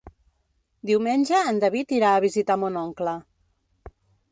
[0.89, 3.17] Diumenge en David irà a visitar mon oncle.